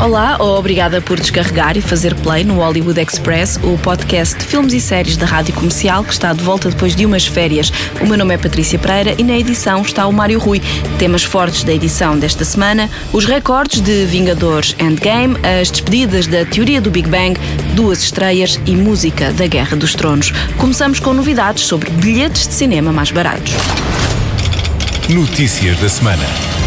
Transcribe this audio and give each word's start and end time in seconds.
Olá, 0.00 0.36
obrigada 0.40 1.00
por 1.00 1.18
descarregar 1.18 1.76
e 1.76 1.80
fazer 1.80 2.14
play 2.16 2.42
no 2.42 2.56
Hollywood 2.56 3.00
Express, 3.00 3.58
o 3.62 3.78
podcast 3.78 4.36
de 4.36 4.44
filmes 4.44 4.72
e 4.72 4.80
séries 4.80 5.16
da 5.16 5.24
Rádio 5.24 5.54
Comercial 5.54 6.02
que 6.04 6.12
está 6.12 6.32
de 6.32 6.42
volta 6.42 6.68
depois 6.68 6.96
de 6.96 7.06
umas 7.06 7.26
férias. 7.26 7.72
O 8.00 8.06
meu 8.06 8.18
nome 8.18 8.34
é 8.34 8.38
Patrícia 8.38 8.78
Pereira 8.78 9.14
e 9.16 9.22
na 9.22 9.38
edição 9.38 9.82
está 9.82 10.06
o 10.06 10.12
Mário 10.12 10.38
Rui. 10.38 10.60
Temas 10.98 11.22
fortes 11.22 11.62
da 11.62 11.72
edição 11.72 12.18
desta 12.18 12.44
semana: 12.44 12.90
os 13.12 13.24
recordes 13.24 13.80
de 13.80 14.04
Vingadores 14.04 14.74
Endgame, 14.78 15.36
as 15.60 15.70
despedidas 15.70 16.26
da 16.26 16.44
teoria 16.44 16.80
do 16.80 16.90
Big 16.90 17.08
Bang, 17.08 17.40
duas 17.74 18.02
estreias 18.02 18.60
e 18.66 18.76
música 18.76 19.32
da 19.32 19.46
Guerra 19.46 19.76
dos 19.76 19.94
Tronos. 19.94 20.32
Começamos 20.58 20.98
com 20.98 21.14
novidades 21.14 21.64
sobre 21.64 21.90
bilhetes 21.90 22.48
de 22.48 22.54
cinema 22.54 22.92
mais 22.92 23.10
baratos. 23.12 23.52
Notícias 25.08 25.78
da 25.78 25.88
semana. 25.88 26.63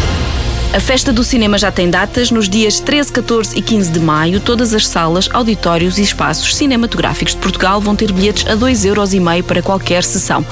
A 0.70 0.80
festa 0.80 1.14
do 1.14 1.24
cinema 1.24 1.56
já 1.56 1.72
tem 1.72 1.88
datas. 1.88 2.30
Nos 2.30 2.46
dias 2.46 2.78
13, 2.78 3.10
14 3.12 3.58
e 3.58 3.62
15 3.62 3.90
de 3.90 4.00
maio, 4.00 4.38
todas 4.38 4.74
as 4.74 4.86
salas, 4.86 5.28
auditórios 5.32 5.96
e 5.98 6.02
espaços 6.02 6.54
cinematográficos 6.54 7.34
de 7.34 7.40
Portugal 7.40 7.80
vão 7.80 7.96
ter 7.96 8.12
bilhetes 8.12 8.46
a 8.46 8.54
2,5€ 8.54 9.42
para 9.44 9.62
qualquer 9.62 10.04
sessão. 10.04 10.44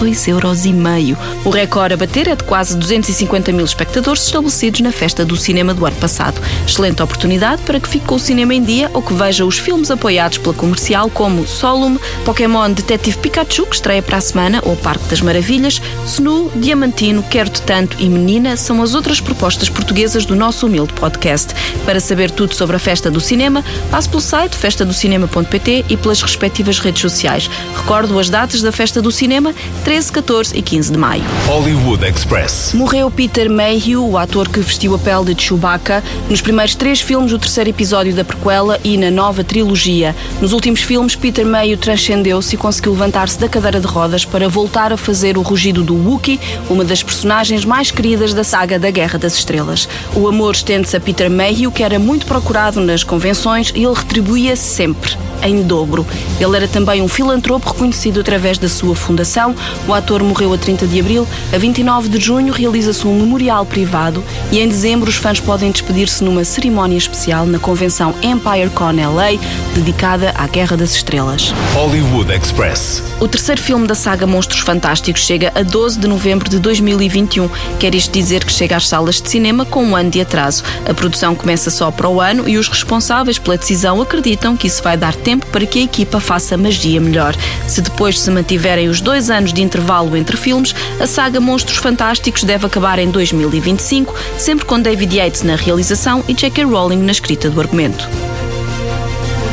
2,5€. 0.00 1.16
O 1.44 1.50
recorde 1.50 1.94
a 1.94 1.96
bater 1.96 2.26
é 2.26 2.34
de 2.34 2.44
quase 2.44 2.76
250 2.76 3.52
mil 3.52 3.64
espectadores 3.64 4.24
estabelecidos 4.24 4.80
na 4.80 4.90
festa 4.90 5.24
do 5.24 5.36
cinema 5.36 5.74
do 5.74 5.84
ano 5.84 5.96
passado. 5.96 6.40
Excelente 6.66 7.02
oportunidade 7.02 7.62
para 7.62 7.78
que 7.78 7.88
fique 7.88 8.06
com 8.06 8.14
o 8.14 8.18
cinema 8.18 8.54
em 8.54 8.62
dia 8.62 8.90
ou 8.94 9.02
que 9.02 9.12
veja 9.12 9.44
os 9.44 9.58
filmes 9.58 9.90
apoiados 9.90 10.38
pela 10.38 10.54
comercial 10.54 11.10
como 11.10 11.46
Solum, 11.46 11.98
Pokémon 12.24 12.72
Detetive 12.72 13.18
Pikachu, 13.18 13.66
que 13.66 13.74
estreia 13.74 14.02
para 14.02 14.16
a 14.16 14.20
semana, 14.20 14.62
ou 14.64 14.76
Parque 14.76 15.04
das 15.08 15.20
Maravilhas, 15.20 15.80
Snu, 16.06 16.50
Diamantino, 16.56 17.22
Quero-te 17.22 17.62
Tanto 17.62 17.96
e 18.00 18.08
Menina 18.08 18.56
são 18.56 18.82
as 18.82 18.94
outras 18.94 19.20
propostas 19.20 19.68
portuguesas 19.68 20.24
do 20.24 20.34
nosso 20.34 20.66
humilde 20.66 20.92
podcast. 20.94 21.54
Para 21.84 22.00
saber 22.00 22.30
tudo 22.30 22.54
sobre 22.54 22.76
a 22.76 22.78
festa 22.78 23.10
do 23.10 23.20
cinema, 23.20 23.64
passe 23.90 24.08
pelo 24.08 24.22
site 24.22 24.56
festadocinema.pt 24.56 25.84
e 25.88 25.96
pelas 25.96 26.22
respectivas 26.22 26.78
redes 26.78 27.02
sociais. 27.02 27.50
Recordo 27.76 28.18
as 28.18 28.30
datas 28.30 28.62
da 28.62 28.72
festa 28.72 29.02
do 29.02 29.10
cinema, 29.10 29.54
13, 29.90 30.12
14 30.12 30.56
e 30.56 30.62
15 30.62 30.92
de 30.92 30.96
maio. 30.96 31.24
Hollywood 31.48 32.06
Express. 32.06 32.72
Morreu 32.74 33.10
Peter 33.10 33.50
Mayhew, 33.50 34.08
o 34.08 34.16
ator 34.16 34.48
que 34.48 34.60
vestiu 34.60 34.94
a 34.94 34.98
pele 35.00 35.34
de 35.34 35.42
Chewbacca, 35.42 36.00
nos 36.28 36.40
primeiros 36.40 36.76
três 36.76 37.00
filmes 37.00 37.32
do 37.32 37.40
terceiro 37.40 37.70
episódio 37.70 38.14
da 38.14 38.22
prequela 38.22 38.78
e 38.84 38.96
na 38.96 39.10
nova 39.10 39.42
trilogia. 39.42 40.14
Nos 40.40 40.52
últimos 40.52 40.80
filmes, 40.80 41.16
Peter 41.16 41.44
Mayhew 41.44 41.76
transcendeu-se 41.76 42.54
e 42.54 42.56
conseguiu 42.56 42.92
levantar-se 42.92 43.36
da 43.40 43.48
cadeira 43.48 43.80
de 43.80 43.86
rodas 43.88 44.24
para 44.24 44.48
voltar 44.48 44.92
a 44.92 44.96
fazer 44.96 45.36
o 45.36 45.42
rugido 45.42 45.82
do 45.82 45.96
Wookiee, 45.96 46.38
uma 46.68 46.84
das 46.84 47.02
personagens 47.02 47.64
mais 47.64 47.90
queridas 47.90 48.32
da 48.32 48.44
saga 48.44 48.78
da 48.78 48.92
Guerra 48.92 49.18
das 49.18 49.34
Estrelas. 49.34 49.88
O 50.14 50.28
amor 50.28 50.54
estende-se 50.54 50.96
a 50.96 51.00
Peter 51.00 51.28
Mayhew, 51.28 51.72
que 51.72 51.82
era 51.82 51.98
muito 51.98 52.26
procurado 52.26 52.80
nas 52.80 53.02
convenções, 53.02 53.72
e 53.74 53.82
ele 53.84 53.94
retribuía 53.94 54.54
sempre 54.54 55.18
em 55.42 55.62
dobro. 55.62 56.06
Ele 56.38 56.56
era 56.56 56.68
também 56.68 57.02
um 57.02 57.08
filantropo 57.08 57.70
reconhecido 57.70 58.20
através 58.20 58.58
da 58.58 58.68
sua 58.68 58.94
fundação. 58.94 59.54
O 59.88 59.94
ator 59.94 60.22
morreu 60.22 60.52
a 60.52 60.58
30 60.58 60.86
de 60.86 61.00
abril. 61.00 61.26
A 61.52 61.58
29 61.58 62.08
de 62.08 62.20
junho 62.20 62.52
realiza-se 62.52 63.06
um 63.06 63.18
memorial 63.18 63.64
privado 63.66 64.22
e 64.52 64.60
em 64.60 64.68
dezembro 64.68 65.08
os 65.08 65.16
fãs 65.16 65.40
podem 65.40 65.70
despedir-se 65.70 66.22
numa 66.22 66.44
cerimónia 66.44 66.96
especial 66.96 67.46
na 67.46 67.58
convenção 67.58 68.14
Empire 68.22 68.70
Con 68.74 68.92
LA, 68.92 69.38
dedicada 69.74 70.32
à 70.36 70.46
Guerra 70.46 70.76
das 70.76 70.94
Estrelas. 70.94 71.52
Hollywood 71.74 72.32
Express. 72.32 73.02
O 73.20 73.28
terceiro 73.28 73.60
filme 73.60 73.86
da 73.86 73.94
saga 73.94 74.26
Monstros 74.26 74.60
Fantásticos 74.60 75.24
chega 75.24 75.52
a 75.54 75.62
12 75.62 75.98
de 75.98 76.08
novembro 76.08 76.48
de 76.48 76.58
2021. 76.58 77.50
Quer 77.78 77.94
isto 77.94 78.12
dizer 78.12 78.44
que 78.44 78.52
chega 78.52 78.76
às 78.76 78.88
salas 78.88 79.20
de 79.20 79.28
cinema 79.28 79.64
com 79.64 79.84
um 79.84 79.94
ano 79.94 80.10
de 80.10 80.20
atraso. 80.20 80.64
A 80.88 80.94
produção 80.94 81.34
começa 81.34 81.70
só 81.70 81.90
para 81.90 82.08
o 82.08 82.20
ano 82.20 82.48
e 82.48 82.56
os 82.56 82.68
responsáveis 82.68 83.38
pela 83.38 83.58
decisão 83.58 84.00
acreditam 84.00 84.56
que 84.56 84.66
isso 84.66 84.82
vai 84.82 84.96
dar 84.96 85.14
tempo 85.14 85.46
para 85.46 85.66
que 85.66 85.80
a 85.80 85.82
equipa 85.82 86.18
faça 86.18 86.56
magia 86.56 87.00
melhor. 87.00 87.34
Se 87.66 87.82
depois 87.82 88.18
se 88.18 88.30
mantiverem 88.30 88.88
os 88.88 89.00
dois 89.00 89.30
anos 89.30 89.52
de 89.52 89.59
intervalo 89.60 90.16
entre 90.16 90.36
filmes, 90.36 90.74
a 90.98 91.06
saga 91.06 91.40
Monstros 91.40 91.78
Fantásticos 91.78 92.44
deve 92.44 92.66
acabar 92.66 92.98
em 92.98 93.10
2025, 93.10 94.14
sempre 94.38 94.64
com 94.64 94.80
David 94.80 95.16
Yates 95.16 95.42
na 95.42 95.56
realização 95.56 96.24
e 96.28 96.34
J.K. 96.34 96.64
Rowling 96.64 97.02
na 97.02 97.12
escrita 97.12 97.50
do 97.50 97.60
argumento. 97.60 98.08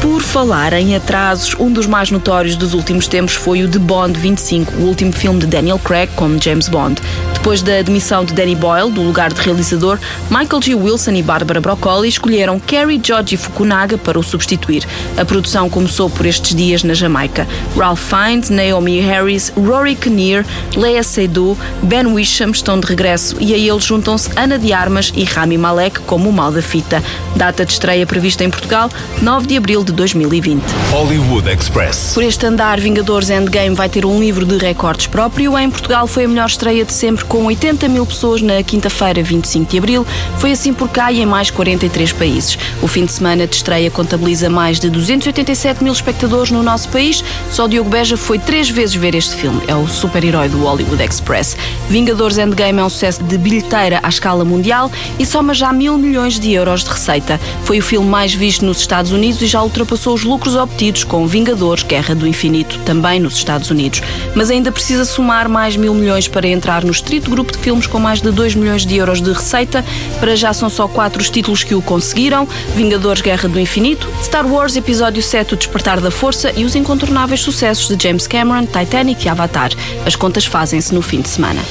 Por 0.01 0.21
falar 0.21 0.73
em 0.73 0.95
atrasos, 0.95 1.55
um 1.59 1.71
dos 1.71 1.85
mais 1.85 2.11
notórios 2.11 2.55
dos 2.55 2.73
últimos 2.73 3.07
tempos 3.07 3.35
foi 3.35 3.63
o 3.63 3.69
The 3.69 3.79
Bond 3.79 4.19
25, 4.19 4.73
o 4.77 4.85
último 4.85 5.11
filme 5.11 5.39
de 5.39 5.47
Daniel 5.47 5.79
Craig 5.79 6.09
como 6.15 6.41
James 6.41 6.67
Bond. 6.67 7.01
Depois 7.37 7.61
da 7.61 7.77
admissão 7.77 8.25
de 8.25 8.33
Danny 8.33 8.55
Boyle 8.55 8.91
do 8.91 9.01
lugar 9.01 9.31
de 9.31 9.39
realizador, 9.39 9.97
Michael 10.29 10.61
G. 10.61 10.75
Wilson 10.75 11.11
e 11.11 11.21
Barbara 11.23 11.61
Broccoli 11.61 12.09
escolheram 12.09 12.59
Kerry 12.59 12.99
Joji 13.01 13.37
Fukunaga 13.37 13.97
para 13.97 14.19
o 14.19 14.23
substituir. 14.23 14.85
A 15.15 15.23
produção 15.23 15.69
começou 15.69 16.09
por 16.09 16.25
estes 16.25 16.53
dias 16.53 16.83
na 16.83 16.93
Jamaica. 16.93 17.47
Ralph 17.77 18.01
Fiennes, 18.01 18.49
Naomi 18.49 18.99
Harris, 18.99 19.53
Rory 19.55 19.95
Kinnear, 19.95 20.43
Lea 20.75 21.01
Seydoux, 21.03 21.57
Ben 21.83 22.07
Wisham 22.07 22.51
estão 22.51 22.79
de 22.79 22.87
regresso 22.87 23.37
e 23.39 23.53
a 23.53 23.57
eles 23.57 23.85
juntam-se 23.85 24.29
Ana 24.35 24.59
de 24.59 24.73
Armas 24.73 25.13
e 25.15 25.23
Rami 25.23 25.57
Malek 25.57 26.01
como 26.01 26.29
o 26.29 26.33
mal 26.33 26.51
da 26.51 26.61
fita. 26.61 27.01
Data 27.35 27.65
de 27.65 27.71
estreia 27.71 28.05
prevista 28.05 28.43
em 28.43 28.49
Portugal, 28.49 28.89
9 29.21 29.47
de 29.47 29.55
abril 29.55 29.83
de 29.83 29.93
2020. 29.93 30.61
Hollywood 30.91 31.49
Express. 31.49 32.11
Por 32.13 32.23
este 32.23 32.45
andar, 32.45 32.79
Vingadores 32.79 33.29
Endgame 33.29 33.75
vai 33.75 33.87
ter 33.87 34.05
um 34.05 34.19
livro 34.19 34.45
de 34.45 34.57
recordes 34.57 35.07
próprio. 35.07 35.57
Em 35.57 35.69
Portugal 35.69 36.07
foi 36.07 36.25
a 36.25 36.27
melhor 36.27 36.47
estreia 36.47 36.83
de 36.83 36.91
sempre, 36.91 37.23
com 37.27 37.45
80 37.45 37.87
mil 37.87 38.05
pessoas 38.05 38.41
na 38.41 38.61
quinta-feira, 38.63 39.21
25 39.21 39.71
de 39.71 39.77
abril. 39.77 40.05
Foi 40.39 40.51
assim 40.51 40.73
por 40.73 40.89
cá 40.89 41.11
e 41.11 41.21
em 41.21 41.25
mais 41.25 41.51
43 41.51 42.13
países. 42.13 42.57
O 42.81 42.87
fim 42.87 43.05
de 43.05 43.11
semana 43.11 43.45
de 43.45 43.55
estreia 43.55 43.91
contabiliza 43.91 44.49
mais 44.49 44.79
de 44.79 44.89
287 44.89 45.83
mil 45.83 45.93
espectadores 45.93 46.51
no 46.51 46.63
nosso 46.63 46.89
país. 46.89 47.23
Só 47.51 47.67
Diogo 47.67 47.89
Beja 47.89 48.15
foi 48.15 48.39
três 48.39 48.69
vezes 48.69 48.95
ver 48.95 49.15
este 49.15 49.35
filme. 49.35 49.61
É 49.67 49.75
o 49.75 49.87
super-herói 49.87 50.49
do 50.49 50.59
Hollywood 50.59 51.03
Express. 51.03 51.57
Vingadores 51.89 52.37
Endgame 52.37 52.79
é 52.79 52.85
um 52.85 52.89
sucesso 52.89 53.23
de 53.23 53.37
bilheteira 53.37 53.99
à 54.01 54.09
escala 54.09 54.45
mundial 54.45 54.91
e 55.19 55.25
soma 55.25 55.53
já 55.53 55.73
mil 55.73 55.97
milhões 55.97 56.39
de 56.39 56.53
euros 56.53 56.83
de 56.83 56.89
receita. 56.89 57.39
Foi 57.63 57.79
o 57.79 57.83
filme 57.83 58.07
mais 58.07 58.33
visto 58.33 58.65
nos 58.65 58.79
Estados 58.79 59.11
Unidos 59.11 59.41
e 59.41 59.47
já 59.47 59.61
ultrapassou 59.61 60.13
os 60.13 60.23
lucros 60.23 60.55
obtidos 60.55 61.03
com 61.03 61.27
Vingadores 61.27 61.83
Guerra 61.83 62.15
do 62.15 62.27
Infinito, 62.27 62.79
também 62.85 63.19
nos 63.19 63.35
Estados 63.35 63.69
Unidos. 63.69 64.01
Mas 64.33 64.49
ainda 64.49 64.71
precisa 64.71 65.05
somar 65.05 65.49
mais 65.49 65.75
mil 65.75 65.93
milhões 65.93 66.27
para 66.27 66.47
entrar 66.47 66.83
nos 66.83 67.01
30 67.01 67.16
dito 67.17 67.31
grupo 67.31 67.51
de 67.51 67.57
filmes 67.57 67.87
com 67.87 67.99
mais 67.99 68.21
de 68.21 68.31
2 68.31 68.53
milhões 68.55 68.85
de 68.85 68.95
euros 68.95 69.21
de 69.21 69.31
receita. 69.31 69.83
Para 70.19 70.35
já 70.35 70.53
são 70.53 70.69
só 70.69 70.87
quatro 70.87 71.19
os 71.19 71.29
títulos 71.29 71.63
que 71.63 71.73
o 71.73 71.81
conseguiram: 71.81 72.47
Vingadores 72.75 73.21
Guerra 73.21 73.49
do 73.49 73.59
Infinito, 73.59 74.07
Star 74.23 74.45
Wars 74.45 74.75
Episódio 74.75 75.23
7 75.23 75.53
O 75.53 75.57
Despertar 75.57 75.99
da 75.99 76.11
Força 76.11 76.51
e 76.55 76.63
os 76.63 76.75
incontornáveis 76.75 77.41
sucessos 77.41 77.87
de 77.87 78.01
James 78.01 78.27
Cameron, 78.27 78.65
Titanic 78.65 79.25
e 79.25 79.29
Avatar. 79.29 79.71
As 80.05 80.15
contas 80.15 80.45
fazem-se 80.45 80.93
no 80.93 81.01
fim 81.01 81.21
de 81.21 81.29
semana. 81.29 81.61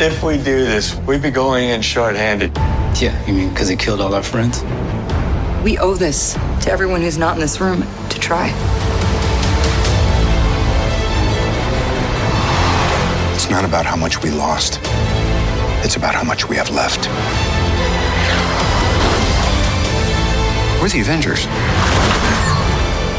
If 0.00 0.22
we 0.22 0.36
do 0.36 0.66
this, 0.66 0.96
we'd 1.06 1.22
be 1.22 1.30
going 1.30 1.70
in 1.70 1.80
short-handed. 1.80 2.52
Yeah, 3.00 3.14
you 3.26 3.32
mean 3.32 3.48
because 3.48 3.70
he 3.70 3.76
killed 3.76 4.00
all 4.00 4.14
our 4.14 4.24
friends? 4.24 4.62
We 5.64 5.78
owe 5.78 5.96
this 5.96 6.36
to 6.62 6.70
everyone 6.70 7.00
who's 7.00 7.16
not 7.16 7.36
in 7.36 7.40
this 7.40 7.60
room 7.60 7.84
to 8.10 8.18
try. 8.18 8.52
It's 13.44 13.50
not 13.50 13.66
about 13.66 13.84
how 13.84 13.94
much 13.94 14.22
we 14.22 14.30
lost. 14.30 14.80
It's 15.84 15.96
about 15.96 16.14
how 16.14 16.24
much 16.24 16.48
we 16.48 16.56
have 16.56 16.70
left. 16.70 17.08
We're 20.80 20.88
the 20.88 21.02
Avengers. 21.02 21.44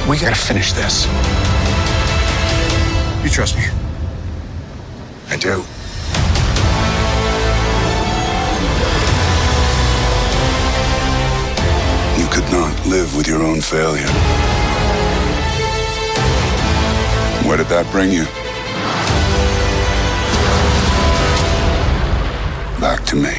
We 0.10 0.18
gotta 0.18 0.36
finish 0.36 0.74
this. 0.74 1.06
You 3.24 3.30
trust 3.30 3.56
me? 3.56 3.66
I 5.30 5.38
do. 5.38 5.62
You 12.20 12.28
could 12.30 12.52
not 12.52 12.88
live 12.88 13.16
with 13.16 13.28
your 13.28 13.44
own 13.44 13.62
failure. 13.62 14.08
Where 17.48 17.58
did 17.58 17.68
that 17.68 17.88
bring 17.92 18.12
you? 18.12 18.26
Back 22.86 23.04
to 23.06 23.16
me. 23.16 23.34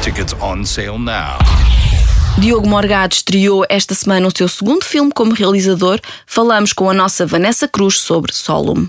Tickets 0.00 0.32
on 0.40 0.64
sale 0.64 0.98
now. 0.98 1.36
Diogo 2.38 2.66
Morgado 2.66 3.12
estreou 3.12 3.66
esta 3.68 3.94
semana 3.94 4.26
o 4.26 4.32
seu 4.34 4.48
segundo 4.48 4.82
filme 4.82 5.12
como 5.12 5.34
realizador. 5.34 6.00
Falamos 6.26 6.72
com 6.72 6.88
a 6.88 6.94
nossa 6.94 7.26
Vanessa 7.26 7.68
Cruz 7.68 8.00
sobre 8.00 8.32
Solum. 8.32 8.88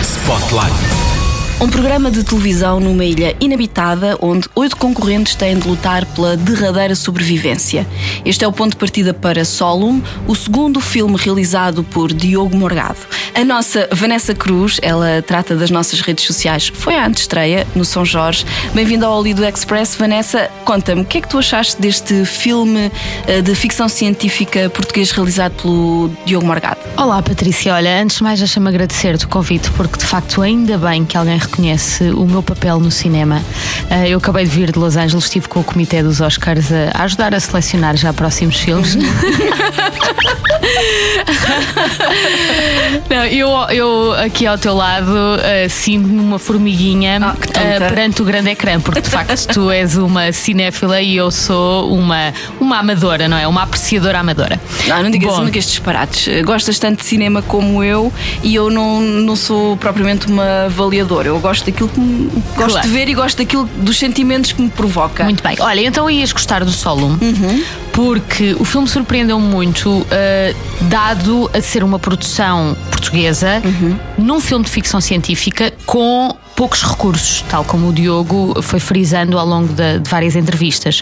Spotlight. 0.00 1.13
Um 1.60 1.68
programa 1.68 2.10
de 2.10 2.24
televisão 2.24 2.80
numa 2.80 3.04
ilha 3.04 3.34
inabitada 3.40 4.18
onde 4.20 4.48
oito 4.56 4.76
concorrentes 4.76 5.36
têm 5.36 5.56
de 5.56 5.66
lutar 5.66 6.04
pela 6.04 6.36
derradeira 6.36 6.94
sobrevivência. 6.96 7.86
Este 8.24 8.44
é 8.44 8.48
o 8.48 8.52
ponto 8.52 8.72
de 8.72 8.76
partida 8.76 9.14
para 9.14 9.44
Solum, 9.44 10.02
o 10.26 10.34
segundo 10.34 10.80
filme 10.80 11.16
realizado 11.16 11.84
por 11.84 12.12
Diogo 12.12 12.56
Morgado. 12.56 12.98
A 13.34 13.44
nossa 13.44 13.88
Vanessa 13.92 14.34
Cruz, 14.34 14.78
ela 14.82 15.22
trata 15.22 15.54
das 15.54 15.70
nossas 15.70 16.00
redes 16.00 16.24
sociais, 16.24 16.70
foi 16.74 16.96
à 16.96 17.06
antestreia 17.06 17.66
no 17.74 17.84
São 17.84 18.04
Jorge. 18.04 18.44
Bem-vinda 18.74 19.06
ao 19.06 19.22
Lido 19.22 19.44
Express. 19.44 19.94
Vanessa, 19.94 20.50
conta-me, 20.64 21.02
o 21.02 21.04
que 21.04 21.18
é 21.18 21.20
que 21.20 21.28
tu 21.28 21.38
achaste 21.38 21.80
deste 21.80 22.24
filme 22.24 22.90
eh, 23.26 23.40
de 23.40 23.54
ficção 23.54 23.88
científica 23.88 24.68
português 24.70 25.12
realizado 25.12 25.52
pelo 25.62 26.10
Diogo 26.26 26.46
Morgado? 26.46 26.80
Olá 26.96 27.22
Patrícia, 27.22 27.74
olha, 27.74 28.02
antes 28.02 28.18
de 28.18 28.22
mais 28.22 28.38
deixa-me 28.38 28.68
agradecer-te 28.68 29.24
o 29.24 29.28
convite, 29.28 29.70
porque 29.72 29.98
de 29.98 30.04
facto 30.04 30.42
ainda 30.42 30.76
bem 30.76 31.04
que 31.04 31.16
alguém 31.16 31.38
reconhece 31.44 32.10
o 32.10 32.26
meu 32.26 32.42
papel 32.42 32.78
no 32.80 32.90
cinema. 32.90 33.42
Uh, 33.90 34.06
eu 34.06 34.18
acabei 34.18 34.44
de 34.44 34.50
vir 34.50 34.72
de 34.72 34.78
Los 34.78 34.96
Angeles, 34.96 35.24
estive 35.24 35.48
com 35.48 35.60
o 35.60 35.64
comitê 35.64 36.02
dos 36.02 36.20
Oscars 36.20 36.66
a, 36.72 37.02
ajudar 37.04 37.34
a 37.34 37.40
selecionar 37.40 37.96
já 37.96 38.12
próximos 38.12 38.56
filmes. 38.58 38.96
Não, 43.10 43.24
eu, 43.26 43.48
eu 43.70 44.12
aqui 44.14 44.46
ao 44.46 44.56
teu 44.58 44.74
lado 44.74 45.10
uh, 45.10 45.68
sinto-me 45.68 46.18
uma 46.20 46.38
formiguinha 46.38 47.18
Ah, 47.22 47.32
tonta. 47.34 47.60
uh, 47.60 47.88
perante 47.88 48.22
o 48.22 48.24
grande 48.24 48.50
ecrã, 48.50 48.80
porque 48.80 49.00
de 49.00 49.10
facto 49.10 49.46
tu 49.52 49.70
és 49.70 49.96
uma 49.96 50.32
cinéfila 50.32 51.00
e 51.00 51.16
eu 51.16 51.30
sou 51.30 51.92
uma, 51.94 52.32
uma 52.60 52.78
amadora, 52.78 53.28
não 53.28 53.36
é? 53.36 53.46
Uma 53.46 53.62
apreciadora 53.62 54.18
amadora. 54.20 54.60
Ah, 54.90 55.02
não 55.02 55.10
digas 55.10 55.34
Bom, 55.34 55.44
nunca 55.44 55.58
estes 55.58 55.74
disparates. 55.74 56.42
Gostas 56.44 56.78
tanto 56.78 57.00
de 57.00 57.04
cinema 57.06 57.42
como 57.42 57.82
eu 57.82 58.12
e 58.42 58.54
eu 58.54 58.70
não, 58.70 59.00
não 59.00 59.36
sou 59.36 59.76
propriamente 59.76 60.26
uma 60.26 60.64
avaliadora. 60.66 61.28
Eu 61.28 61.33
gosto 61.40 61.66
daquilo 61.66 61.88
que 61.88 62.00
me, 62.00 62.28
gosto 62.56 62.72
Claro. 62.72 62.88
de 62.88 62.94
ver 62.94 63.08
e 63.08 63.14
gosto 63.14 63.38
daquilo 63.38 63.64
dos 63.76 63.98
sentimentos 63.98 64.52
que 64.52 64.62
me 64.62 64.68
provoca. 64.70 65.24
Muito 65.24 65.42
bem. 65.42 65.56
Olha, 65.60 65.80
então 65.86 66.08
ias 66.10 66.32
gostar 66.32 66.64
do 66.64 66.70
Solum, 66.72 67.18
Uhum. 67.20 67.64
Porque 67.94 68.54
o 68.58 68.64
filme 68.64 68.88
surpreendeu 68.88 69.38
muito, 69.40 69.88
uh, 69.90 70.04
dado 70.82 71.48
a 71.54 71.60
ser 71.60 71.82
uma 71.84 71.98
produção 71.98 72.76
portuguesa, 72.90 73.62
Uhum. 73.64 73.96
num 74.18 74.40
filme 74.40 74.64
de 74.64 74.70
ficção 74.70 75.00
científica 75.00 75.72
com 75.86 76.34
poucos 76.56 76.82
recursos, 76.84 77.44
tal 77.48 77.64
como 77.64 77.88
o 77.88 77.92
Diogo 77.92 78.62
foi 78.62 78.78
frisando 78.78 79.36
ao 79.40 79.44
longo 79.46 79.72
de, 79.72 79.98
de 79.98 80.08
várias 80.08 80.36
entrevistas. 80.36 81.00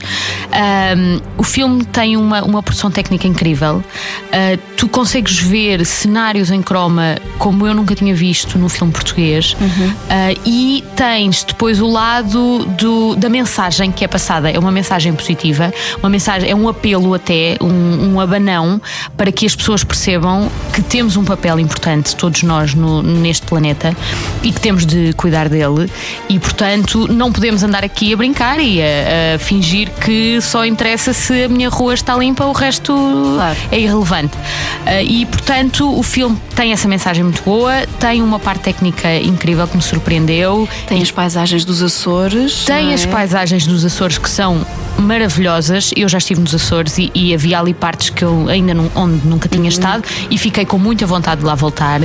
Um, 0.50 1.20
o 1.36 1.42
filme 1.42 1.84
tem 1.84 2.16
uma, 2.16 2.42
uma 2.42 2.62
produção 2.62 2.90
técnica 2.90 3.26
incrível. 3.28 3.76
Uh, 3.76 4.58
tu 4.78 4.88
consegues 4.88 5.38
ver 5.38 5.84
cenários 5.84 6.50
em 6.50 6.62
croma 6.62 7.16
como 7.38 7.66
eu 7.66 7.74
nunca 7.74 7.94
tinha 7.94 8.14
visto 8.14 8.58
no 8.58 8.66
filme 8.70 8.92
português. 8.94 9.52
Uh, 9.52 10.40
e 10.46 10.82
tens 10.96 11.44
depois 11.44 11.82
o 11.82 11.86
lado 11.86 12.64
do- 12.64 13.14
da 13.16 13.28
mensagem 13.28 13.92
que 13.92 14.04
é 14.04 14.08
passada. 14.08 14.50
É 14.50 14.58
uma 14.58 14.72
mensagem 14.72 15.12
positiva, 15.12 15.70
uma 15.98 16.08
mensagem, 16.08 16.48
é 16.50 16.54
um 16.54 16.66
apelo 16.82 17.14
até, 17.14 17.56
um, 17.60 18.12
um 18.14 18.20
abanão 18.20 18.82
para 19.16 19.30
que 19.30 19.46
as 19.46 19.54
pessoas 19.54 19.84
percebam 19.84 20.50
que 20.72 20.82
temos 20.82 21.16
um 21.16 21.24
papel 21.24 21.60
importante, 21.60 22.16
todos 22.16 22.42
nós, 22.42 22.74
no- 22.74 23.00
neste 23.02 23.46
planeta 23.46 23.96
e 24.42 24.50
que 24.50 24.60
temos 24.60 24.84
de 24.84 25.12
cuidar 25.12 25.48
dele. 25.48 25.88
E 26.28 26.40
portanto, 26.40 27.06
não 27.06 27.30
podemos 27.30 27.62
andar 27.62 27.84
aqui 27.84 28.12
a 28.12 28.16
brincar 28.16 28.58
e 28.58 28.80
a, 28.82 29.36
a 29.36 29.38
fingir 29.38 29.90
que 30.04 30.40
só 30.40 30.66
interessa 30.66 31.12
se 31.12 31.44
a 31.44 31.48
minha 31.48 31.68
rua 31.68 31.94
está 31.94 32.16
limpa, 32.16 32.44
o 32.46 32.52
resto 32.52 32.92
Claro. 33.36 33.56
é 33.70 33.78
irrelevante. 33.78 34.36
Uh, 34.36 35.02
e 35.06 35.24
portanto, 35.26 35.96
o 35.96 36.02
filme 36.02 36.36
tem 36.56 36.72
essa 36.72 36.88
mensagem 36.88 37.22
muito 37.22 37.42
boa, 37.44 37.86
tem 38.00 38.20
uma 38.22 38.40
parte 38.40 38.62
técnica 38.62 39.14
incrível 39.18 39.68
que 39.68 39.76
me 39.76 39.82
surpreendeu. 39.82 40.68
Tem 40.88 41.00
as 41.00 41.12
paisagens 41.12 41.64
dos 41.64 41.80
Açores. 41.80 42.64
Tem 42.64 42.86
não 42.86 42.94
as 42.94 43.04
é? 43.04 43.06
paisagens 43.06 43.66
dos 43.68 43.84
Açores 43.84 44.18
que 44.18 44.28
são 44.28 44.66
maravilhosas. 44.98 45.90
Eu 45.96 46.08
já 46.08 46.18
estive 46.18 46.40
nos 46.40 46.54
Açores 46.54 46.98
e, 46.98 47.10
e 47.14 47.34
havia 47.34 47.58
ali 47.58 47.74
partes 47.74 48.10
que 48.10 48.24
eu 48.24 48.48
ainda 48.48 48.74
não, 48.74 48.90
onde 48.94 49.26
nunca 49.26 49.48
tinha 49.48 49.68
estado 49.68 50.04
e 50.30 50.38
fiquei 50.38 50.64
com 50.64 50.78
muita 50.78 51.06
vontade 51.06 51.40
de 51.40 51.46
lá 51.46 51.54
voltar. 51.54 52.00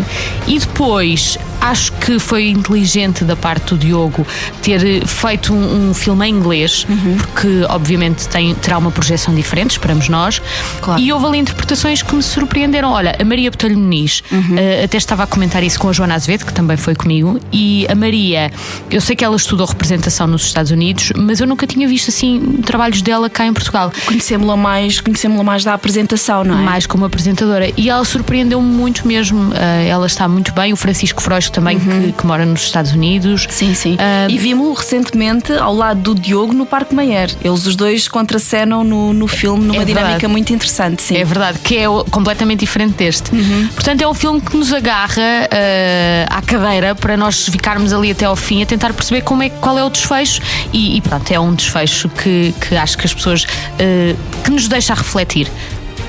E 0.47 0.59
depois 0.59 1.37
acho 1.59 1.91
que 1.93 2.19
foi 2.19 2.49
inteligente 2.49 3.23
da 3.23 3.35
parte 3.35 3.73
do 3.73 3.77
Diogo 3.77 4.25
ter 4.61 4.85
eh, 4.85 5.05
feito 5.05 5.53
um, 5.53 5.89
um 5.89 5.93
filme 5.93 6.27
em 6.27 6.33
inglês, 6.33 6.85
porque 7.17 7.65
obviamente 7.69 8.27
tem, 8.27 8.53
terá 8.55 8.77
uma 8.77 8.91
projeção 8.91 9.33
diferente, 9.33 9.71
esperamos 9.71 10.07
nós. 10.07 10.41
Claro. 10.81 11.01
E 11.01 11.11
houve 11.11 11.25
ali 11.25 11.37
interpretações 11.39 12.01
que 12.01 12.15
me 12.15 12.23
surpreenderam. 12.23 12.91
Olha, 12.91 13.15
a 13.19 13.25
Maria 13.25 13.49
Botelho 13.49 13.77
Muniz, 13.77 14.23
eh, 14.57 14.83
até 14.83 14.97
estava 14.97 15.23
a 15.23 15.27
comentar 15.27 15.63
isso 15.63 15.79
com 15.79 15.89
a 15.89 15.93
Joana 15.93 16.15
Azevedo, 16.15 16.45
que 16.45 16.53
também 16.53 16.77
foi 16.77 16.95
comigo, 16.95 17.39
e 17.51 17.85
a 17.89 17.95
Maria, 17.95 18.51
eu 18.89 19.01
sei 19.01 19.15
que 19.15 19.23
ela 19.23 19.35
estudou 19.35 19.65
representação 19.65 20.27
nos 20.27 20.43
Estados 20.43 20.71
Unidos, 20.71 21.11
mas 21.15 21.39
eu 21.39 21.47
nunca 21.47 21.65
tinha 21.67 21.87
visto 21.87 22.09
assim 22.09 22.39
trabalhos 22.77 23.01
dela 23.01 23.27
cá 23.27 23.43
em 23.47 23.53
Portugal. 23.53 23.91
Conhecemos-la 24.05 24.55
mais, 24.55 25.01
conhecemos 25.01 25.43
mais 25.43 25.63
da 25.63 25.73
apresentação, 25.73 26.43
não 26.43 26.59
é? 26.59 26.61
Mais 26.61 26.85
como 26.85 27.05
apresentadora. 27.05 27.71
E 27.75 27.89
ela 27.89 28.05
surpreendeu-me 28.05 28.67
muito 28.67 29.07
mesmo. 29.07 29.51
Eh, 29.55 29.87
ela 29.87 30.05
está 30.05 30.27
muito 30.27 30.53
bem. 30.53 30.71
O 30.73 30.75
Francisco 30.75 31.19
Frois 31.19 31.49
também, 31.49 31.79
que, 31.79 32.11
que 32.11 32.25
mora 32.25 32.45
nos 32.45 32.61
Estados 32.61 32.91
Unidos. 32.91 33.47
Sim, 33.49 33.73
sim. 33.73 33.97
Ah, 33.99 34.27
e 34.29 34.37
vimos-lo 34.37 34.73
recentemente 34.73 35.53
ao 35.53 35.73
lado 35.73 36.01
do 36.01 36.13
Diogo 36.13 36.53
no 36.53 36.67
Parque 36.67 36.93
Mayer. 36.93 37.31
Eles 37.43 37.65
os 37.65 37.75
dois 37.75 38.07
contracenam 38.07 38.83
no, 38.83 39.11
no 39.11 39.25
filme 39.25 39.65
numa 39.65 39.81
É 39.81 39.85
dinâmica 39.85 40.27
muito 40.27 40.53
interessante, 40.53 41.01
sim. 41.01 41.17
É 41.17 41.25
verdade, 41.25 41.57
que 41.63 41.77
é 41.77 41.85
completamente 42.11 42.59
diferente 42.59 42.93
deste. 42.93 43.31
Portanto, 43.73 44.01
é 44.03 44.07
um 44.07 44.13
filme 44.13 44.39
que 44.39 44.55
nos 44.55 44.71
agarra 44.71 45.47
eh, 45.49 46.27
à 46.29 46.43
cadeira 46.43 46.93
para 46.93 47.17
nós 47.17 47.47
ficarmos 47.47 47.91
ali 47.91 48.11
até 48.11 48.25
ao 48.25 48.35
fim 48.35 48.61
a 48.61 48.67
tentar 48.67 48.93
perceber 48.93 49.21
como 49.21 49.41
é, 49.41 49.49
qual 49.49 49.79
é 49.79 49.83
o 49.83 49.89
desfecho. 49.89 50.41
E, 50.71 50.97
e 50.97 51.01
pronto, 51.01 51.31
é 51.31 51.39
um 51.39 51.55
desfecho 51.55 52.07
que, 52.09 52.53
que 52.61 52.66
acho 52.75 52.97
que 52.97 53.05
as 53.05 53.13
pessoas 53.13 53.45
eh, 53.79 54.15
que 54.43 54.51
nos 54.51 54.67
deixa 54.67 54.93
a 54.93 54.95
refletir. 54.95 55.49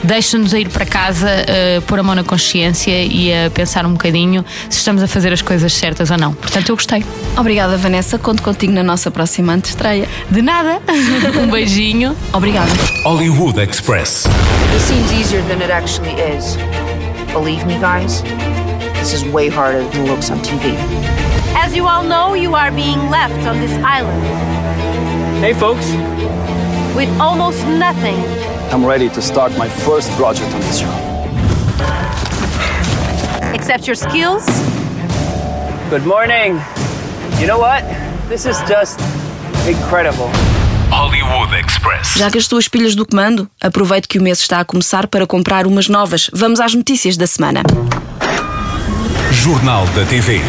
Deixa-nos 0.03 0.55
a 0.55 0.59
ir 0.61 0.69
para 0.69 0.87
casa, 0.87 1.29
eh, 1.29 1.81
pôr 1.87 1.99
a 1.99 2.03
mão 2.03 2.15
na 2.15 2.23
consciência 2.23 3.03
e 3.03 3.33
a 3.33 3.51
pensar 3.51 3.85
um 3.85 3.93
bocadinho 3.93 4.45
se 4.71 4.79
estamos 4.79 5.03
a 5.03 5.09
fazer 5.09 5.33
as 5.33 5.43
coisas 5.43 5.73
certas 5.73 6.11
ou 6.11 6.17
não. 6.17 6.33
Portanto, 6.35 6.69
eu 6.69 6.77
gostei. 6.77 7.05
Obrigada, 7.37 7.77
Vanessa. 7.77 8.17
Conto 8.17 8.43
contigo 8.43 8.73
na 8.73 8.83
nossa 8.83 9.11
próxima 9.11 9.53
antestreia. 9.53 10.09
De 10.31 10.41
nada. 10.41 10.81
um 11.43 11.49
beijinho. 11.49 12.17
Obrigada. 12.33 12.71
Hollywood 13.03 13.61
Express. 13.61 14.25
This 14.73 14.83
seems 14.83 15.13
easier 15.13 15.43
than 15.49 15.61
it 15.61 15.71
actually 15.73 16.15
is. 16.15 16.57
Believe 17.33 17.67
me, 17.67 17.79
guys, 17.81 18.23
this 19.01 19.13
is 19.13 19.25
way 19.25 19.49
harder 19.49 19.83
than 19.91 20.07
looks 20.07 20.31
on 20.31 20.39
TV. 20.41 20.77
As 21.57 21.75
you 21.75 21.89
all 21.89 22.05
know, 22.05 22.35
you 22.35 22.55
are 22.55 22.71
being 22.71 23.11
left 23.11 23.47
on 23.47 23.59
this 23.59 23.73
island 23.85 24.98
Hey 25.41 25.55
folks, 25.55 25.87
with 26.97 27.09
almost 27.21 27.65
nothing. 27.67 28.17
I'm 28.73 28.85
ready 28.85 29.09
to 29.11 29.23
start 29.23 29.57
my 29.57 29.69
first 29.69 30.11
project 30.13 30.53
on 30.53 30.61
this 30.61 30.81
show. 30.81 30.93
Except 33.55 33.87
your 33.87 33.97
skills 33.97 34.45
Good 35.91 36.05
morning. 36.05 36.61
You 37.41 37.47
know 37.47 37.59
what? 37.59 37.83
This 38.29 38.45
is 38.45 38.59
just 38.69 39.01
incredible. 39.67 40.29
Hollywood 40.91 41.55
Express. 41.55 42.15
Já 42.15 42.31
que 42.31 42.37
as 42.37 42.47
tuas 42.47 42.69
pilhas 42.69 42.95
do 42.95 43.07
comando, 43.07 43.49
aproveito 43.59 44.07
que 44.07 44.19
o 44.19 44.23
mês 44.23 44.41
está 44.41 44.61
a 44.61 44.65
começar 44.67 45.07
para 45.07 45.27
comprar 45.27 45.67
umas 45.67 45.89
novas. 45.89 46.29
Vamos 46.35 46.61
às 46.61 46.75
notícias 46.75 47.17
da 47.17 47.27
semana. 47.27 47.63
Jornal 49.33 49.87
da 49.95 50.05
TV. 50.05 50.43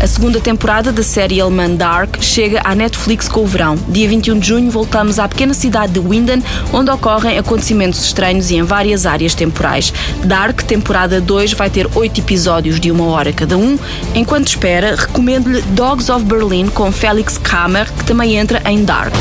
A 0.00 0.06
segunda 0.06 0.40
temporada 0.40 0.90
da 0.90 1.02
série 1.02 1.42
alemã 1.42 1.68
Dark 1.68 2.22
chega 2.22 2.62
à 2.64 2.74
Netflix 2.74 3.28
com 3.28 3.40
o 3.40 3.46
verão. 3.46 3.76
Dia 3.86 4.08
21 4.08 4.38
de 4.38 4.48
junho 4.48 4.70
voltamos 4.70 5.18
à 5.18 5.28
pequena 5.28 5.52
cidade 5.52 5.92
de 5.92 5.98
Winden, 5.98 6.42
onde 6.72 6.90
ocorrem 6.90 7.36
acontecimentos 7.36 8.02
estranhos 8.02 8.50
e 8.50 8.56
em 8.56 8.62
várias 8.62 9.04
áreas 9.04 9.34
temporais. 9.34 9.92
Dark, 10.24 10.62
temporada 10.62 11.20
2, 11.20 11.52
vai 11.52 11.68
ter 11.68 11.86
oito 11.94 12.18
episódios 12.18 12.80
de 12.80 12.90
uma 12.90 13.04
hora 13.04 13.30
cada 13.30 13.58
um. 13.58 13.78
Enquanto 14.14 14.48
espera, 14.48 14.96
recomendo-lhe 14.96 15.60
Dogs 15.72 16.10
of 16.10 16.24
Berlin 16.24 16.68
com 16.70 16.90
Felix 16.90 17.36
Kramer, 17.36 17.92
que 17.92 18.04
também 18.04 18.36
entra 18.36 18.62
em 18.64 18.82
Dark. 18.82 19.12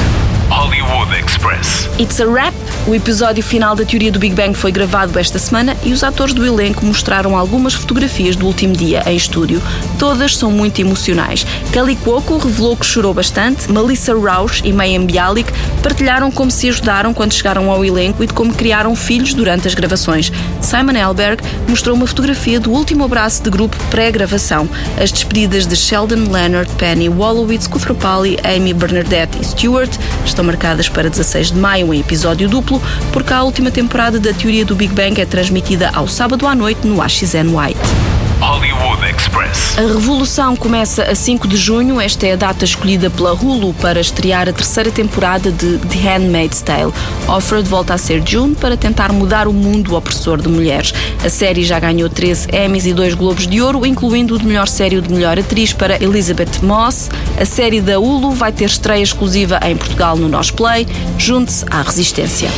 Hollywood 0.50 1.14
Express. 1.14 1.88
It's 2.00 2.20
a 2.20 2.26
Wrap. 2.26 2.56
O 2.88 2.96
episódio 2.96 3.44
final 3.44 3.76
da 3.76 3.86
teoria 3.86 4.12
do 4.12 4.18
Big 4.18 4.34
Bang 4.34 4.56
foi 4.56 4.72
gravado 4.72 5.18
esta 5.20 5.38
semana 5.38 5.78
e 5.84 5.94
os 5.94 6.04
atores 6.04 6.34
do 6.34 6.44
elenco 6.44 6.84
mostraram 6.84 7.38
algumas 7.38 7.76
fotografias 7.76 8.36
do 8.36 8.48
último 8.48 8.76
dia 8.76 9.04
em 9.06 9.16
estúdio. 9.16 9.62
Todas 10.00 10.36
são 10.36 10.52
muito 10.52 10.80
emocionais. 10.80 11.46
Kelly 11.72 11.96
Cuoco 11.98 12.38
revelou 12.38 12.76
que 12.76 12.86
chorou 12.86 13.14
bastante. 13.14 13.72
Melissa 13.72 14.18
Rauch 14.18 14.62
e 14.66 14.74
Mayim 14.74 15.06
Bialik 15.06 15.52
partilharam 15.84 16.32
como 16.32 16.50
se 16.50 16.68
ajudaram 16.68 17.14
quando 17.14 17.34
chegaram 17.34 17.70
ao 17.70 17.86
elenco 17.86 18.24
e 18.24 18.28
de 18.28 18.34
como 18.34 18.54
criaram 18.54 18.96
filhos 18.96 19.36
durante 19.36 19.68
as 19.68 19.76
gravações. 19.76 20.32
Simon 20.62 20.98
Elberg 20.98 21.44
mostrou 21.68 21.96
uma 21.96 22.08
fotografia 22.08 22.60
do 22.60 22.72
último 22.72 23.04
abraço 23.04 23.44
de 23.44 23.52
grupo 23.52 23.78
pré-gravação. 23.92 24.68
As 25.00 25.12
despedidas 25.12 25.68
de 25.68 25.76
Sheldon 25.76 26.32
Leonard, 26.32 26.72
Penny 26.76 27.08
Wolowitz, 27.08 27.68
Kufrapali, 27.68 28.38
Amy 28.44 28.74
Bernadette 28.74 29.38
e 29.40 29.46
Stewart 29.46 29.92
estão 30.40 30.46
marcadas 30.46 30.88
para 30.88 31.10
16 31.10 31.52
de 31.52 31.60
maio 31.60 31.94
em 31.94 32.00
episódio 32.00 32.48
duplo, 32.48 32.82
porque 33.12 33.34
a 33.34 33.44
última 33.44 33.70
temporada 33.70 34.20
da 34.20 34.34
teoria 34.34 34.64
do 34.64 34.74
Big 34.74 34.94
Bang 34.94 35.20
é 35.20 35.26
transmitida 35.26 35.92
ao 35.94 36.08
sábado 36.08 36.48
à 36.48 36.56
noite 36.56 36.88
no 36.88 37.02
AXN 37.02 37.54
White. 37.54 38.19
Hollywood 38.40 39.04
Express. 39.06 39.78
A 39.78 39.82
revolução 39.82 40.56
começa 40.56 41.04
a 41.04 41.14
5 41.14 41.46
de 41.46 41.58
junho. 41.58 42.00
Esta 42.00 42.26
é 42.26 42.34
a 42.34 42.36
data 42.38 42.64
escolhida 42.64 43.10
pela 43.10 43.34
Hulu 43.34 43.74
para 43.74 44.00
estrear 44.00 44.48
a 44.48 44.54
terceira 44.54 44.90
temporada 44.90 45.52
de 45.52 45.78
The 45.78 46.00
Handmaid's 46.00 46.62
Tale. 46.62 46.94
Offred 47.28 47.68
volta 47.68 47.94
a 47.94 47.98
ser 47.98 48.26
June 48.26 48.56
para 48.56 48.78
tentar 48.78 49.12
mudar 49.12 49.48
o 49.48 49.54
mundo 49.54 49.94
opressor 49.94 50.42
de 50.42 50.48
mulheres. 50.48 50.94
A 51.24 51.30
série 51.30 51.66
já 51.66 51.80
ganhou 51.80 52.10
13 52.10 52.48
Emmys 52.54 52.86
e 52.86 52.94
2 52.94 53.14
Globos 53.14 53.46
de 53.46 53.62
Ouro, 53.62 53.86
incluindo 53.86 54.36
o 54.36 54.40
de 54.40 54.46
melhor 54.46 54.70
série 54.70 54.96
e 54.96 55.02
de 55.02 55.14
melhor 55.14 55.38
atriz 55.38 55.74
para 55.74 56.02
Elizabeth 56.02 56.62
Moss. 56.64 57.10
A 57.38 57.46
série 57.46 57.82
da 57.82 58.00
Hulu 58.00 58.32
vai 58.32 58.54
ter 58.54 58.66
estreia 58.66 59.04
exclusiva 59.04 59.60
em 59.64 59.76
Portugal 59.76 60.16
no 60.16 60.30
Nós 60.30 60.50
Play. 60.50 60.88
Junte-se 61.18 61.66
à 61.70 61.82
resistência. 61.82 62.50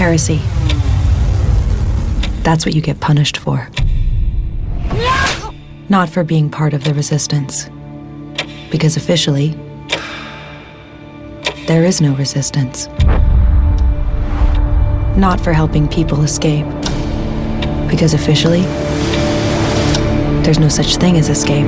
Heresy. 0.00 0.51
That's 2.42 2.66
what 2.66 2.74
you 2.74 2.80
get 2.82 2.98
punished 2.98 3.36
for. 3.36 3.68
Not 5.88 6.08
for 6.08 6.24
being 6.24 6.50
part 6.50 6.74
of 6.74 6.84
the 6.84 6.92
resistance. 6.92 7.70
Because 8.70 8.96
officially, 8.96 9.50
there 11.66 11.84
is 11.84 12.00
no 12.00 12.14
resistance. 12.16 12.88
Not 15.16 15.40
for 15.40 15.52
helping 15.52 15.86
people 15.86 16.22
escape. 16.22 16.66
Because 17.88 18.14
officially, 18.14 18.62
there's 20.42 20.58
no 20.58 20.68
such 20.68 20.96
thing 20.96 21.16
as 21.18 21.28
escape. 21.28 21.66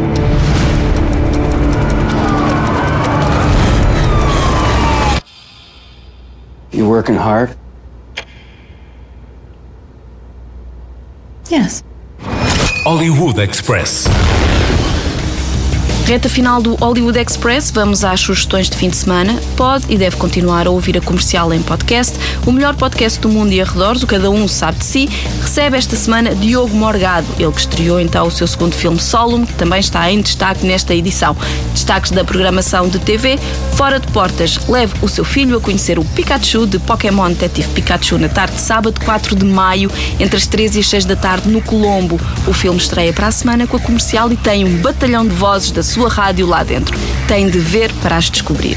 You 6.72 6.88
working 6.88 7.14
hard? 7.14 7.56
Yes. 11.54 11.84
Hollywood 12.82 13.38
Express. 13.38 14.08
Reta 16.04 16.28
final 16.28 16.60
do 16.60 16.74
Hollywood 16.74 17.18
Express, 17.18 17.70
vamos 17.70 18.04
às 18.04 18.20
sugestões 18.20 18.68
de 18.68 18.76
fim 18.76 18.90
de 18.90 18.96
semana. 18.96 19.40
Pode 19.56 19.86
e 19.88 19.96
deve 19.96 20.16
continuar 20.16 20.66
a 20.66 20.70
ouvir 20.70 20.98
a 20.98 21.00
comercial 21.00 21.50
em 21.50 21.62
podcast. 21.62 22.14
O 22.44 22.52
melhor 22.52 22.76
podcast 22.76 23.18
do 23.20 23.30
mundo 23.30 23.52
e 23.52 23.60
arredores, 23.60 24.02
o 24.02 24.06
Cada 24.06 24.30
Um 24.30 24.46
Sabe 24.46 24.78
de 24.78 24.84
Si, 24.84 25.08
recebe 25.40 25.78
esta 25.78 25.96
semana 25.96 26.34
Diogo 26.34 26.76
Morgado, 26.76 27.26
ele 27.38 27.50
que 27.50 27.60
estreou 27.60 27.98
então 27.98 28.26
o 28.26 28.30
seu 28.30 28.46
segundo 28.46 28.74
filme 28.74 29.00
Solum, 29.00 29.46
que 29.46 29.54
também 29.54 29.80
está 29.80 30.12
em 30.12 30.20
destaque 30.20 30.66
nesta 30.66 30.94
edição. 30.94 31.34
Destaques 31.72 32.10
da 32.10 32.22
programação 32.22 32.86
de 32.86 32.98
TV, 32.98 33.38
Fora 33.74 33.98
de 33.98 34.06
Portas, 34.08 34.60
leve 34.68 34.92
o 35.00 35.08
seu 35.08 35.24
filho 35.24 35.56
a 35.56 35.60
conhecer 35.60 35.98
o 35.98 36.04
Pikachu 36.04 36.66
de 36.66 36.78
Pokémon 36.80 37.30
Detetive 37.30 37.68
Pikachu 37.68 38.18
na 38.18 38.28
tarde 38.28 38.56
de 38.56 38.60
sábado, 38.60 39.00
4 39.02 39.34
de 39.34 39.46
maio, 39.46 39.90
entre 40.20 40.36
as 40.36 40.46
3 40.46 40.76
e 40.76 40.80
as 40.80 40.86
6 40.86 41.06
da 41.06 41.16
tarde, 41.16 41.48
no 41.48 41.62
Colombo. 41.62 42.20
O 42.46 42.52
filme 42.52 42.78
estreia 42.78 43.12
para 43.14 43.28
a 43.28 43.32
semana 43.32 43.66
com 43.66 43.78
a 43.78 43.80
comercial 43.80 44.30
e 44.30 44.36
tem 44.36 44.66
um 44.66 44.76
batalhão 44.82 45.26
de 45.26 45.34
vozes 45.34 45.70
da 45.70 45.82
sua 45.94 46.08
rádio 46.08 46.48
lá 46.48 46.64
dentro. 46.64 46.98
Tem 47.28 47.48
de 47.48 47.60
ver 47.60 47.92
para 48.02 48.16
as 48.16 48.28
descobrir. 48.28 48.76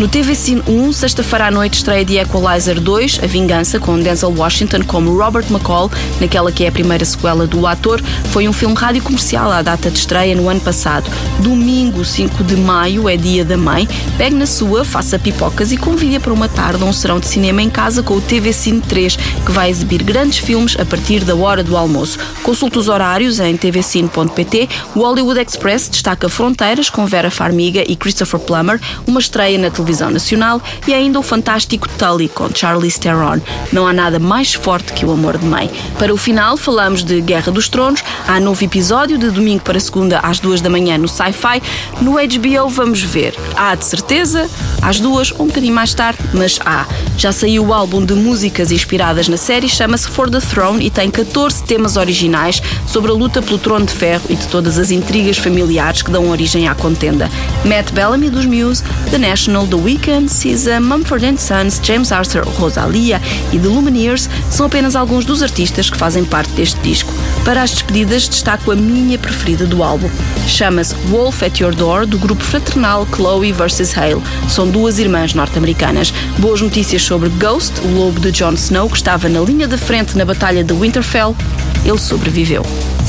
No 0.00 0.08
TV 0.08 0.34
Cine 0.34 0.60
1, 0.66 0.92
sexta-feira 0.92 1.46
à 1.46 1.50
noite, 1.52 1.74
estreia 1.74 2.04
de 2.04 2.16
Equalizer 2.16 2.80
2, 2.80 3.20
A 3.22 3.26
Vingança, 3.28 3.78
com 3.78 3.96
Denzel 4.00 4.34
Washington 4.36 4.82
como 4.84 5.16
Robert 5.16 5.44
McCall, 5.48 5.88
naquela 6.20 6.50
que 6.50 6.64
é 6.64 6.68
a 6.68 6.72
primeira 6.72 7.04
sequela 7.04 7.46
do 7.46 7.64
ator. 7.64 8.02
Foi 8.32 8.48
um 8.48 8.52
filme 8.52 8.74
rádio 8.74 9.04
comercial 9.04 9.52
à 9.52 9.62
data 9.62 9.88
de 9.88 9.96
estreia 9.96 10.34
no 10.34 10.48
ano 10.48 10.60
passado. 10.60 11.08
Domingo, 11.38 12.04
5 12.04 12.42
de 12.42 12.56
maio, 12.56 13.08
é 13.08 13.16
dia 13.16 13.44
da 13.44 13.56
mãe. 13.56 13.88
Pegue 14.18 14.34
na 14.34 14.46
sua, 14.46 14.84
faça 14.84 15.16
pipocas 15.16 15.70
e 15.70 15.76
convide 15.76 16.18
para 16.18 16.32
uma 16.32 16.48
tarde 16.48 16.82
a 16.82 16.86
um 16.86 16.92
serão 16.92 17.20
de 17.20 17.28
cinema 17.28 17.62
em 17.62 17.70
casa 17.70 18.02
com 18.02 18.14
o 18.14 18.20
TV 18.20 18.52
Cine 18.52 18.80
3, 18.80 19.16
que 19.46 19.52
vai 19.52 19.70
exibir 19.70 20.02
grandes 20.02 20.38
filmes 20.38 20.76
a 20.76 20.84
partir 20.84 21.22
da 21.24 21.36
hora 21.36 21.62
do 21.62 21.76
almoço. 21.76 22.18
Consulte 22.42 22.80
os 22.80 22.88
horários 22.88 23.38
em 23.38 23.56
tvcine.pt. 23.56 24.68
O 24.96 25.00
Hollywood 25.00 25.40
Express 25.40 25.83
destaca 25.90 26.28
Fronteiras 26.28 26.88
com 26.88 27.06
Vera 27.06 27.30
Farmiga 27.30 27.84
e 27.86 27.96
Christopher 27.96 28.40
Plummer, 28.40 28.80
uma 29.06 29.20
estreia 29.20 29.58
na 29.58 29.70
televisão 29.70 30.10
nacional, 30.10 30.60
e 30.86 30.94
ainda 30.94 31.18
o 31.18 31.22
fantástico 31.22 31.88
Tully 31.98 32.28
com 32.28 32.48
Charlize 32.54 32.98
Theron. 32.98 33.40
Não 33.72 33.86
há 33.86 33.92
nada 33.92 34.18
mais 34.18 34.54
forte 34.54 34.92
que 34.92 35.04
o 35.04 35.12
amor 35.12 35.38
de 35.38 35.46
mãe. 35.46 35.70
Para 35.98 36.12
o 36.12 36.16
final, 36.16 36.56
falamos 36.56 37.02
de 37.02 37.20
Guerra 37.20 37.50
dos 37.50 37.68
Tronos. 37.68 38.02
Há 38.26 38.40
novo 38.40 38.64
episódio 38.64 39.18
de 39.18 39.30
domingo 39.30 39.62
para 39.62 39.80
segunda 39.80 40.20
às 40.20 40.38
duas 40.38 40.60
da 40.60 40.70
manhã 40.70 40.96
no 40.96 41.08
Sci-Fi. 41.08 41.62
No 42.00 42.12
HBO 42.12 42.68
vamos 42.68 43.02
ver. 43.02 43.34
Há 43.56 43.74
de 43.74 43.84
certeza, 43.84 44.48
às 44.82 45.00
duas, 45.00 45.32
um 45.32 45.46
bocadinho 45.46 45.74
mais 45.74 45.94
tarde, 45.94 46.18
mas 46.32 46.58
há. 46.64 46.86
Já 47.16 47.32
saiu 47.32 47.66
o 47.66 47.74
álbum 47.74 48.04
de 48.04 48.14
músicas 48.14 48.70
inspiradas 48.72 49.28
na 49.28 49.36
série, 49.36 49.68
chama-se 49.68 50.08
For 50.08 50.30
the 50.30 50.40
Throne 50.40 50.84
e 50.84 50.90
tem 50.90 51.10
14 51.10 51.62
temas 51.64 51.96
originais 51.96 52.62
sobre 52.86 53.10
a 53.10 53.14
luta 53.14 53.42
pelo 53.42 53.58
trono 53.58 53.86
de 53.86 53.92
ferro 53.92 54.24
e 54.28 54.34
de 54.34 54.46
todas 54.48 54.78
as 54.78 54.90
intrigas 54.90 55.38
familiares 55.38 55.73
que 56.04 56.10
dão 56.10 56.28
origem 56.28 56.68
à 56.68 56.74
contenda. 56.74 57.30
Matt 57.64 57.92
Bellamy 57.92 58.30
dos 58.30 58.46
Muse, 58.46 58.82
The 59.10 59.18
National, 59.18 59.66
The 59.66 59.76
Weeknd, 59.76 60.28
SZA, 60.28 60.80
Mumford 60.80 61.40
Sons, 61.40 61.80
James 61.82 62.12
Arthur, 62.12 62.44
Rosalia 62.44 63.20
e 63.52 63.58
The 63.58 63.68
Lumineers 63.68 64.28
são 64.50 64.66
apenas 64.66 64.94
alguns 64.94 65.24
dos 65.24 65.42
artistas 65.42 65.90
que 65.90 65.96
fazem 65.96 66.24
parte 66.24 66.52
deste 66.52 66.78
disco. 66.80 67.12
Para 67.44 67.62
as 67.62 67.70
despedidas, 67.70 68.28
destaco 68.28 68.70
a 68.70 68.76
minha 68.76 69.18
preferida 69.18 69.66
do 69.66 69.82
álbum. 69.82 70.08
Chama-se 70.46 70.94
Wolf 71.08 71.42
at 71.42 71.58
Your 71.58 71.74
Door, 71.74 72.06
do 72.06 72.18
grupo 72.18 72.42
fraternal 72.42 73.06
Chloe 73.14 73.52
vs. 73.52 73.96
Hale. 73.96 74.22
São 74.48 74.68
duas 74.68 74.98
irmãs 74.98 75.34
norte-americanas. 75.34 76.12
Boas 76.38 76.60
notícias 76.60 77.02
sobre 77.02 77.28
Ghost, 77.30 77.72
o 77.80 77.88
lobo 77.88 78.20
de 78.20 78.30
Jon 78.30 78.52
Snow, 78.52 78.88
que 78.88 78.96
estava 78.96 79.28
na 79.28 79.40
linha 79.40 79.66
de 79.66 79.76
frente 79.76 80.16
na 80.16 80.24
Batalha 80.24 80.62
de 80.62 80.72
Winterfell. 80.72 81.36
Ele 81.84 81.98
sobreviveu. 81.98 82.64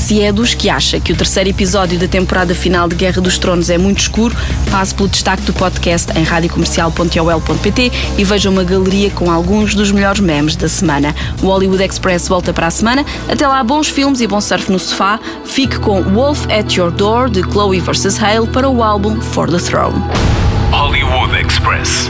Se 0.06 0.22
é 0.22 0.30
dos 0.30 0.54
que 0.54 0.70
acha 0.70 1.00
que 1.00 1.12
o 1.12 1.16
terceiro 1.16 1.50
episódio 1.50 1.98
da 1.98 2.06
temporada 2.06 2.54
final 2.54 2.86
de 2.86 2.94
Guerra 2.94 3.20
dos 3.20 3.38
Tronos 3.38 3.68
é 3.68 3.76
muito 3.76 3.98
escuro, 3.98 4.36
passe 4.70 4.94
pelo 4.94 5.08
destaque 5.08 5.42
do 5.42 5.52
podcast 5.52 6.16
em 6.16 6.22
radiocomercial.ol.pt 6.22 7.90
e 8.16 8.22
veja 8.22 8.48
uma 8.48 8.62
galeria 8.62 9.10
com 9.10 9.32
alguns 9.32 9.74
dos 9.74 9.90
melhores 9.90 10.20
memes 10.20 10.54
da 10.54 10.68
semana. 10.68 11.12
O 11.42 11.48
Hollywood 11.48 11.82
Express 11.82 12.28
volta 12.28 12.52
para 12.52 12.68
a 12.68 12.70
semana. 12.70 13.04
Até 13.28 13.48
lá, 13.48 13.64
bons 13.64 13.88
filmes 13.88 14.20
e 14.20 14.28
bom 14.28 14.40
surf 14.40 14.70
no 14.70 14.78
sofá. 14.78 15.18
Fique 15.44 15.80
com 15.80 16.00
Wolf 16.00 16.46
at 16.52 16.72
Your 16.76 16.92
Door 16.92 17.30
de 17.30 17.42
Chloe 17.42 17.80
vs. 17.80 18.22
Hale 18.22 18.46
para 18.46 18.68
o 18.68 18.84
álbum 18.84 19.20
For 19.20 19.50
the 19.50 19.58
Throne. 19.58 20.00
Hollywood 20.70 21.34
Express. 21.34 22.08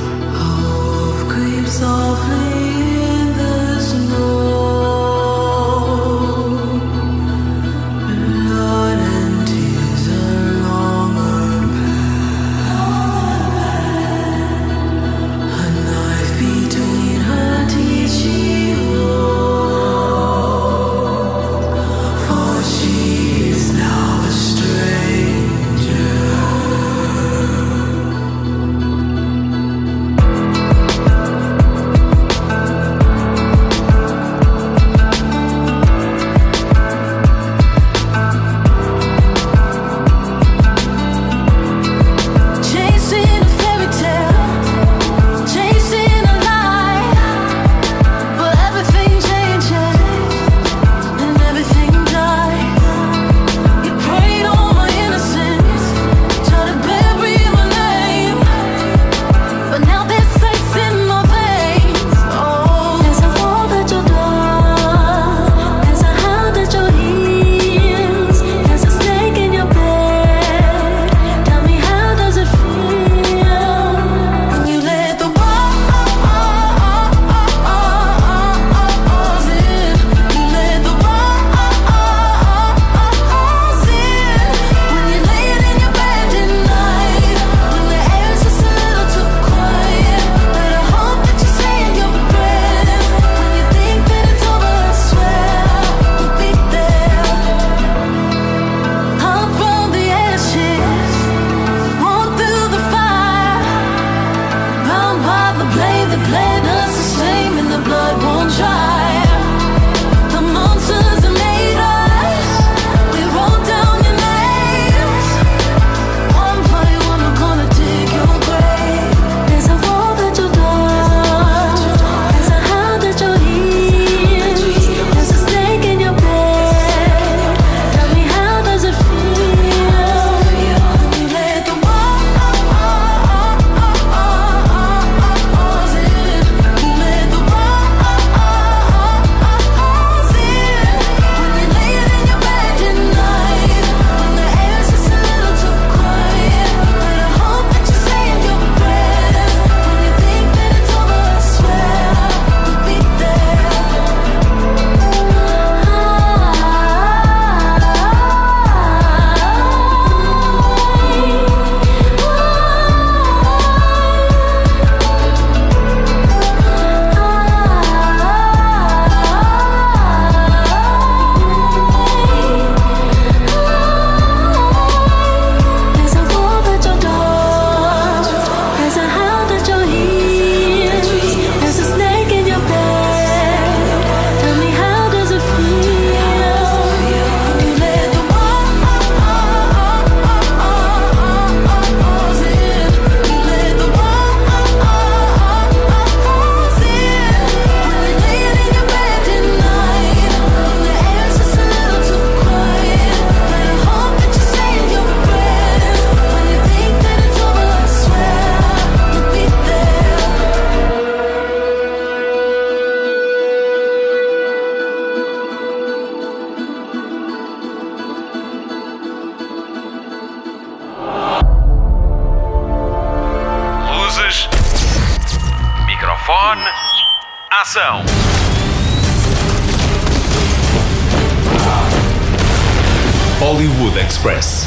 Express. 234.26 234.65